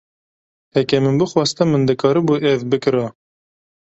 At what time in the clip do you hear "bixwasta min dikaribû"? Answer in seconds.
1.21-2.33